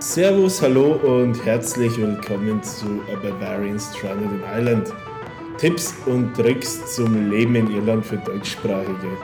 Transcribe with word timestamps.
Servus, 0.00 0.62
hallo 0.62 0.94
und 0.94 1.44
herzlich 1.44 1.94
willkommen 1.98 2.62
zu 2.62 2.86
A 3.12 3.16
Bavarian 3.22 3.78
Stranded 3.78 4.30
in 4.32 4.40
Ireland. 4.40 4.88
Tipps 5.58 5.94
und 6.06 6.32
Tricks 6.34 6.94
zum 6.94 7.30
Leben 7.30 7.54
in 7.54 7.70
Irland 7.70 8.06
für 8.06 8.16
Deutschsprachige. 8.16 9.18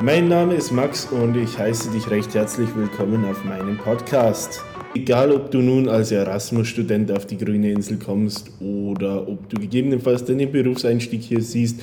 Mein 0.00 0.26
Name 0.26 0.54
ist 0.54 0.72
Max 0.72 1.06
und 1.06 1.36
ich 1.36 1.56
heiße 1.56 1.92
dich 1.92 2.10
recht 2.10 2.34
herzlich 2.34 2.68
willkommen 2.74 3.24
auf 3.24 3.44
meinem 3.44 3.78
Podcast. 3.78 4.64
Egal, 4.96 5.30
ob 5.30 5.52
du 5.52 5.58
nun 5.58 5.88
als 5.88 6.10
Erasmus-Student 6.10 7.12
auf 7.12 7.26
die 7.26 7.38
grüne 7.38 7.70
Insel 7.70 8.00
kommst 8.04 8.50
oder 8.60 9.28
ob 9.28 9.48
du 9.48 9.60
gegebenenfalls 9.60 10.24
deinen 10.24 10.50
Berufseinstieg 10.50 11.22
hier 11.22 11.40
siehst 11.40 11.80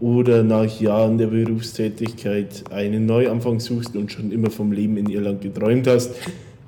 oder 0.00 0.42
nach 0.42 0.80
Jahren 0.80 1.16
der 1.16 1.28
Berufstätigkeit 1.28 2.64
einen 2.70 3.06
Neuanfang 3.06 3.58
suchst 3.58 3.96
und 3.96 4.12
schon 4.12 4.32
immer 4.32 4.50
vom 4.50 4.70
Leben 4.70 4.98
in 4.98 5.08
Irland 5.08 5.40
geträumt 5.40 5.86
hast, 5.86 6.14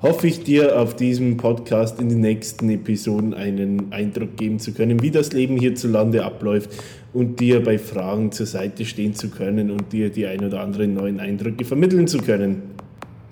hoffe 0.01 0.27
ich 0.27 0.43
dir 0.43 0.79
auf 0.79 0.95
diesem 0.95 1.37
Podcast 1.37 1.99
in 1.99 2.09
den 2.09 2.21
nächsten 2.21 2.69
Episoden 2.69 3.33
einen 3.33 3.91
Eindruck 3.91 4.37
geben 4.37 4.59
zu 4.59 4.73
können, 4.73 5.01
wie 5.01 5.11
das 5.11 5.33
Leben 5.33 5.57
hierzulande 5.57 6.23
abläuft 6.23 6.69
und 7.13 7.39
dir 7.39 7.63
bei 7.63 7.79
Fragen 7.79 8.31
zur 8.31 8.45
Seite 8.45 8.85
stehen 8.85 9.15
zu 9.15 9.29
können 9.29 9.71
und 9.71 9.91
dir 9.91 10.09
die 10.09 10.27
ein 10.27 10.45
oder 10.45 10.61
anderen 10.61 10.93
neuen 10.93 11.19
Eindrücke 11.19 11.65
vermitteln 11.65 12.07
zu 12.07 12.19
können. 12.19 12.61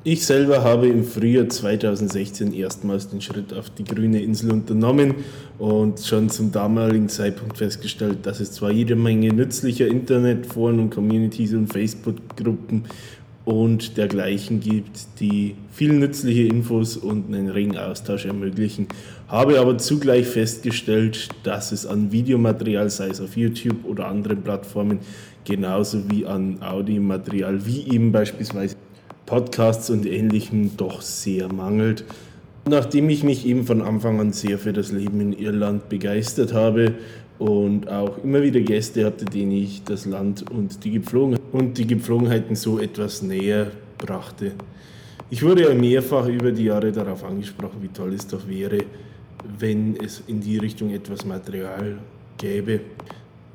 Ich 0.07 0.23
selber 0.23 0.63
habe 0.63 0.87
im 0.87 1.03
Frühjahr 1.03 1.49
2016 1.49 2.53
erstmals 2.53 3.09
den 3.09 3.21
Schritt 3.21 3.53
auf 3.53 3.71
die 3.71 3.84
grüne 3.84 4.21
Insel 4.21 4.51
unternommen 4.51 5.15
und 5.57 5.99
schon 5.99 6.29
zum 6.29 6.51
damaligen 6.51 7.09
Zeitpunkt 7.09 7.57
festgestellt, 7.57 8.20
dass 8.21 8.39
es 8.39 8.51
zwar 8.51 8.70
jede 8.70 8.95
Menge 8.95 9.34
nützlicher 9.34 9.87
Internetforen 9.87 10.79
und 10.79 10.91
Communities 10.91 11.55
und 11.55 11.73
Facebook-Gruppen 11.73 12.84
und 13.46 13.96
dergleichen 13.98 14.60
gibt, 14.60 15.20
die 15.20 15.55
viel 15.71 15.93
nützliche 15.93 16.43
Infos 16.43 16.98
und 16.98 17.27
einen 17.27 17.49
regen 17.49 17.77
Austausch 17.77 18.26
ermöglichen. 18.26 18.87
Habe 19.27 19.60
aber 19.60 19.77
zugleich 19.77 20.26
festgestellt, 20.26 21.29
dass 21.43 21.71
es 21.71 21.85
an 21.85 22.12
Videomaterial, 22.12 22.90
sei 22.90 23.10
es 23.10 23.21
auf 23.21 23.37
YouTube 23.37 23.85
oder 23.85 24.07
anderen 24.07 24.41
Plattformen, 24.41 24.99
genauso 25.46 26.10
wie 26.10 26.26
an 26.26 26.62
Audiomaterial, 26.62 27.65
wie 27.68 27.87
eben 27.87 28.12
beispielsweise 28.12 28.76
Podcasts 29.27 29.90
und 29.91 30.05
Ähnlichem, 30.07 30.76
doch 30.76 31.02
sehr 31.02 31.52
mangelt. 31.52 32.04
Nachdem 32.68 33.09
ich 33.09 33.24
mich 33.24 33.46
eben 33.46 33.63
von 33.63 33.84
Anfang 33.84 34.20
an 34.20 34.34
sehr 34.34 34.57
für 34.57 34.74
das 34.74 34.91
Leben 34.91 35.21
in 35.21 35.34
Irland 35.34 35.87
begeistert 35.87 36.54
habe 36.54 36.96
und 37.39 37.89
auch 37.89 38.17
immer 38.23 38.41
wieder 38.41 38.61
Gäste 38.61 39.05
hatte, 39.05 39.25
denen 39.25 39.51
ich 39.51 39.83
das 39.83 40.05
Land 40.05 40.49
und 40.49 40.83
die, 40.83 41.01
und 41.51 41.77
die 41.77 41.87
Gepflogenheiten 41.87 42.55
so 42.55 42.79
etwas 42.79 43.21
näher 43.21 43.71
brachte. 43.97 44.53
Ich 45.29 45.43
wurde 45.43 45.63
ja 45.63 45.73
mehrfach 45.73 46.27
über 46.27 46.51
die 46.51 46.65
Jahre 46.65 46.91
darauf 46.91 47.23
angesprochen, 47.23 47.77
wie 47.81 47.87
toll 47.87 48.13
es 48.13 48.27
doch 48.27 48.47
wäre, 48.47 48.79
wenn 49.59 49.97
es 49.97 50.23
in 50.27 50.39
die 50.39 50.57
Richtung 50.57 50.91
etwas 50.91 51.25
Material 51.25 51.97
gäbe. 52.37 52.81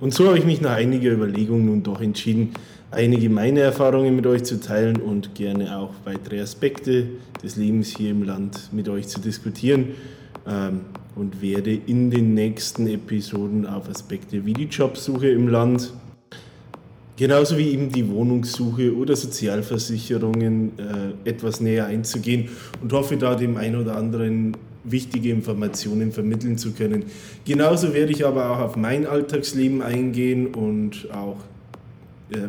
Und 0.00 0.14
so 0.14 0.26
habe 0.26 0.38
ich 0.38 0.44
mich 0.44 0.60
nach 0.60 0.76
einiger 0.76 1.12
Überlegung 1.12 1.64
nun 1.66 1.82
doch 1.82 2.00
entschieden, 2.00 2.52
einige 2.90 3.30
meiner 3.30 3.60
Erfahrungen 3.60 4.16
mit 4.16 4.26
euch 4.26 4.42
zu 4.42 4.60
teilen 4.60 4.96
und 4.96 5.34
gerne 5.34 5.76
auch 5.78 5.92
weitere 6.04 6.40
Aspekte 6.40 7.06
des 7.42 7.56
Lebens 7.56 7.96
hier 7.96 8.10
im 8.10 8.24
Land 8.24 8.70
mit 8.72 8.88
euch 8.88 9.08
zu 9.08 9.20
diskutieren 9.20 9.94
ähm, 10.46 10.80
und 11.16 11.42
werde 11.42 11.72
in 11.74 12.10
den 12.10 12.34
nächsten 12.34 12.86
Episoden 12.86 13.66
auf 13.66 13.88
Aspekte 13.88 14.44
wie 14.46 14.52
die 14.52 14.64
Jobsuche 14.64 15.28
im 15.28 15.48
Land, 15.48 15.92
genauso 17.16 17.58
wie 17.58 17.70
eben 17.70 17.90
die 17.90 18.08
Wohnungssuche 18.08 18.94
oder 18.94 19.16
Sozialversicherungen 19.16 20.72
äh, 20.78 21.28
etwas 21.28 21.60
näher 21.60 21.86
einzugehen 21.86 22.48
und 22.82 22.92
hoffe 22.92 23.16
da 23.16 23.34
dem 23.34 23.56
einen 23.56 23.76
oder 23.76 23.96
anderen 23.96 24.56
wichtige 24.84 25.30
Informationen 25.30 26.12
vermitteln 26.12 26.56
zu 26.56 26.72
können. 26.72 27.04
Genauso 27.44 27.92
werde 27.92 28.12
ich 28.12 28.24
aber 28.24 28.50
auch 28.50 28.58
auf 28.60 28.76
mein 28.76 29.06
Alltagsleben 29.06 29.82
eingehen 29.82 30.54
und 30.54 31.08
auch 31.12 31.36
äh, 32.30 32.48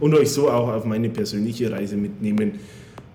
und 0.00 0.14
euch 0.14 0.30
so 0.30 0.50
auch 0.50 0.68
auf 0.68 0.84
meine 0.84 1.08
persönliche 1.08 1.70
Reise 1.70 1.96
mitnehmen. 1.96 2.60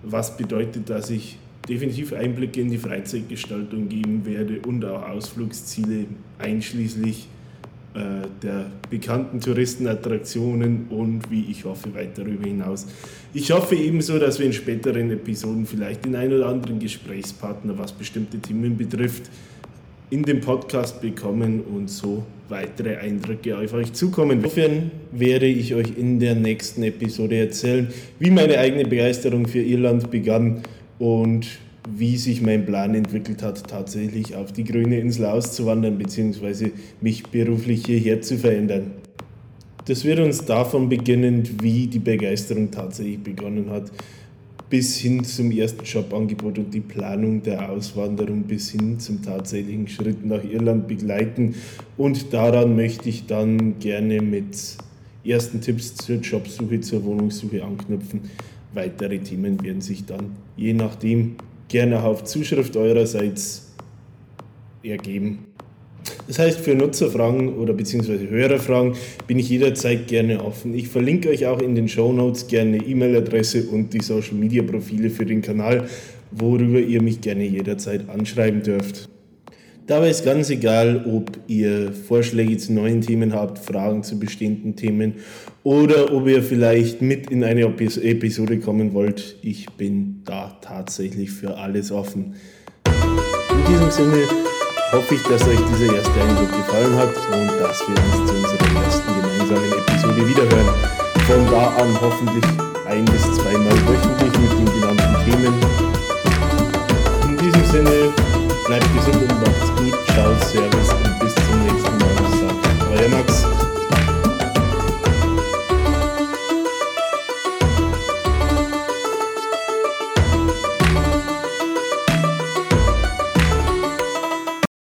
Was 0.02 0.36
bedeutet, 0.36 0.90
dass 0.90 1.08
ich 1.10 1.38
definitiv 1.68 2.12
Einblicke 2.12 2.60
in 2.60 2.70
die 2.70 2.78
Freizeitgestaltung 2.78 3.88
geben 3.88 4.24
werde 4.24 4.60
und 4.66 4.84
auch 4.84 5.08
Ausflugsziele 5.08 6.06
einschließlich 6.38 7.28
äh, 7.94 8.26
der 8.42 8.66
bekannten 8.90 9.40
Touristenattraktionen 9.40 10.86
und 10.90 11.30
wie 11.30 11.46
ich 11.50 11.64
hoffe 11.64 11.94
weit 11.94 12.18
darüber 12.18 12.46
hinaus. 12.46 12.86
Ich 13.32 13.50
hoffe 13.52 13.76
ebenso, 13.76 14.18
dass 14.18 14.38
wir 14.38 14.46
in 14.46 14.52
späteren 14.52 15.10
Episoden 15.10 15.64
vielleicht 15.64 16.04
den 16.04 16.16
einen 16.16 16.34
oder 16.34 16.46
anderen 16.46 16.78
Gesprächspartner, 16.80 17.78
was 17.78 17.92
bestimmte 17.92 18.38
Themen 18.38 18.76
betrifft, 18.76 19.30
in 20.10 20.22
den 20.22 20.40
Podcast 20.40 21.00
bekommen 21.00 21.60
und 21.60 21.88
so 21.88 22.24
weitere 22.48 22.96
Eindrücke 22.96 23.56
auf 23.56 23.72
euch 23.72 23.92
zukommen. 23.92 24.38
Insofern 24.38 24.90
werde 25.12 25.46
ich 25.46 25.74
euch 25.74 25.96
in 25.96 26.20
der 26.20 26.34
nächsten 26.34 26.82
Episode 26.82 27.36
erzählen, 27.36 27.88
wie 28.18 28.30
meine 28.30 28.58
eigene 28.58 28.84
Begeisterung 28.84 29.46
für 29.46 29.60
Irland 29.60 30.10
begann 30.10 30.62
und 30.98 31.46
wie 31.88 32.16
sich 32.16 32.40
mein 32.40 32.64
Plan 32.64 32.94
entwickelt 32.94 33.42
hat, 33.42 33.68
tatsächlich 33.68 34.34
auf 34.34 34.52
die 34.52 34.64
grüne 34.64 34.98
Insel 34.98 35.26
auszuwandern 35.26 35.98
bzw. 35.98 36.70
mich 37.00 37.24
beruflich 37.24 37.84
hierher 37.86 38.22
zu 38.22 38.38
verändern. 38.38 38.92
Das 39.86 40.04
wird 40.04 40.18
uns 40.20 40.46
davon 40.46 40.88
beginnen, 40.88 41.42
wie 41.60 41.86
die 41.86 41.98
Begeisterung 41.98 42.70
tatsächlich 42.70 43.22
begonnen 43.22 43.68
hat 43.70 43.90
bis 44.74 44.96
hin 44.96 45.22
zum 45.22 45.52
ersten 45.52 45.84
Jobangebot 45.84 46.58
und 46.58 46.74
die 46.74 46.80
Planung 46.80 47.40
der 47.42 47.70
Auswanderung 47.70 48.42
bis 48.42 48.70
hin 48.70 48.98
zum 48.98 49.22
tatsächlichen 49.22 49.86
Schritt 49.86 50.26
nach 50.26 50.42
Irland 50.42 50.88
begleiten. 50.88 51.54
Und 51.96 52.32
daran 52.32 52.74
möchte 52.74 53.08
ich 53.08 53.26
dann 53.26 53.78
gerne 53.78 54.20
mit 54.20 54.76
ersten 55.24 55.60
Tipps 55.60 55.94
zur 55.94 56.16
Jobsuche, 56.16 56.80
zur 56.80 57.04
Wohnungssuche 57.04 57.62
anknüpfen. 57.62 58.22
Weitere 58.74 59.18
Themen 59.18 59.62
werden 59.62 59.80
sich 59.80 60.04
dann 60.04 60.36
je 60.56 60.74
nachdem 60.74 61.36
gerne 61.68 62.02
auf 62.02 62.24
Zuschrift 62.24 62.76
eurerseits 62.76 63.72
ergeben. 64.82 65.46
Das 66.26 66.38
heißt, 66.38 66.60
für 66.60 66.74
Nutzerfragen 66.74 67.54
oder 67.54 67.72
beziehungsweise 67.72 68.28
Hörerfragen 68.28 68.94
bin 69.26 69.38
ich 69.38 69.48
jederzeit 69.48 70.06
gerne 70.06 70.44
offen. 70.44 70.74
Ich 70.74 70.88
verlinke 70.88 71.30
euch 71.30 71.46
auch 71.46 71.60
in 71.60 71.74
den 71.74 71.88
Show 71.88 72.12
Notes 72.12 72.46
gerne 72.46 72.78
E-Mail-Adresse 72.78 73.64
und 73.68 73.92
die 73.94 74.02
Social 74.02 74.34
Media 74.34 74.62
Profile 74.62 75.10
für 75.10 75.24
den 75.24 75.40
Kanal, 75.40 75.88
worüber 76.30 76.80
ihr 76.80 77.02
mich 77.02 77.20
gerne 77.20 77.44
jederzeit 77.44 78.08
anschreiben 78.08 78.62
dürft. 78.62 79.08
Dabei 79.86 80.08
ist 80.08 80.24
ganz 80.24 80.48
egal, 80.48 81.04
ob 81.06 81.30
ihr 81.46 81.92
Vorschläge 81.92 82.56
zu 82.56 82.72
neuen 82.72 83.02
Themen 83.02 83.34
habt, 83.34 83.58
Fragen 83.58 84.02
zu 84.02 84.18
bestehenden 84.18 84.76
Themen 84.76 85.16
oder 85.62 86.10
ob 86.10 86.26
ihr 86.26 86.42
vielleicht 86.42 87.02
mit 87.02 87.30
in 87.30 87.44
eine 87.44 87.62
Episode 87.62 88.60
kommen 88.60 88.94
wollt. 88.94 89.36
Ich 89.42 89.66
bin 89.72 90.22
da 90.24 90.56
tatsächlich 90.62 91.30
für 91.30 91.58
alles 91.58 91.92
offen. 91.92 92.34
In 92.86 93.72
diesem 93.72 93.90
Sinne 93.90 94.22
hoffe 94.92 95.16
ich, 95.16 95.22
dass 95.24 95.46
euch 95.46 95.60
dieser 95.74 95.94
erste 95.94 96.18
Eindruck 96.18 96.50
gefallen 96.50 96.96
hat 96.96 97.14
und 97.32 97.48
dass 97.60 97.80
wir 97.86 97.94
uns 97.94 98.30
zu 98.30 98.36
unserer 98.36 98.84
ersten 98.84 99.14
gemeinsamen 99.20 99.72
Episode 99.72 100.28
wiederhören. 100.28 100.74
Von 101.26 101.44
da 101.50 101.68
an 101.76 102.00
hoffentlich 102.00 102.44
ein 102.88 103.04
bis 103.04 103.22
zweimal 103.34 103.76
wöchentlich 103.86 104.32
mit 104.40 104.54
Bleibt 108.66 108.94
gesund 108.94 109.16
und 109.16 109.40
macht's 109.40 109.68
gut. 109.76 110.06
Ciao, 110.06 110.34
Servus 110.46 110.88
und 110.88 111.18
bis 111.20 111.34
zum 111.34 111.64
nächsten 111.64 111.98
Mal. 111.98 112.98
Euer 112.98 113.08
Max. 113.10 113.53